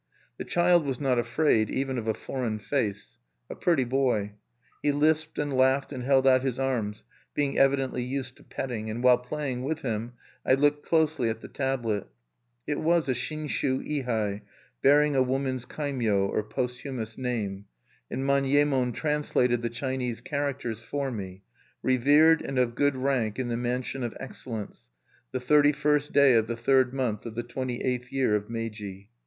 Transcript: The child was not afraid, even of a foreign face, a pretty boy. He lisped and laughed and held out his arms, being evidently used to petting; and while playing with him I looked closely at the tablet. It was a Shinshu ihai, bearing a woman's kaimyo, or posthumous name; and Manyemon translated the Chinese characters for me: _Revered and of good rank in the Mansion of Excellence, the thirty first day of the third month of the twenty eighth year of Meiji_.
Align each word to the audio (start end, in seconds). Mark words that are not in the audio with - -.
The 0.39 0.45
child 0.45 0.83
was 0.83 0.99
not 0.99 1.19
afraid, 1.19 1.69
even 1.69 1.99
of 1.99 2.07
a 2.07 2.15
foreign 2.15 2.57
face, 2.57 3.19
a 3.51 3.55
pretty 3.55 3.83
boy. 3.83 4.33
He 4.81 4.91
lisped 4.91 5.37
and 5.37 5.53
laughed 5.53 5.93
and 5.93 6.01
held 6.01 6.25
out 6.25 6.41
his 6.41 6.57
arms, 6.57 7.03
being 7.35 7.59
evidently 7.59 8.01
used 8.01 8.35
to 8.37 8.43
petting; 8.43 8.89
and 8.89 9.03
while 9.03 9.19
playing 9.19 9.61
with 9.61 9.81
him 9.83 10.13
I 10.43 10.55
looked 10.55 10.83
closely 10.83 11.29
at 11.29 11.41
the 11.41 11.47
tablet. 11.47 12.07
It 12.65 12.79
was 12.79 13.07
a 13.07 13.13
Shinshu 13.13 13.83
ihai, 13.87 14.41
bearing 14.81 15.15
a 15.15 15.21
woman's 15.21 15.67
kaimyo, 15.67 16.27
or 16.27 16.41
posthumous 16.41 17.15
name; 17.15 17.65
and 18.09 18.25
Manyemon 18.25 18.93
translated 18.95 19.61
the 19.61 19.69
Chinese 19.69 20.19
characters 20.19 20.81
for 20.81 21.11
me: 21.11 21.43
_Revered 21.85 22.41
and 22.43 22.57
of 22.57 22.73
good 22.73 22.95
rank 22.97 23.37
in 23.37 23.49
the 23.49 23.55
Mansion 23.55 24.01
of 24.01 24.17
Excellence, 24.19 24.87
the 25.31 25.39
thirty 25.39 25.71
first 25.71 26.11
day 26.11 26.33
of 26.33 26.47
the 26.47 26.57
third 26.57 26.91
month 26.91 27.27
of 27.27 27.35
the 27.35 27.43
twenty 27.43 27.83
eighth 27.83 28.11
year 28.11 28.35
of 28.35 28.47
Meiji_. 28.49 29.05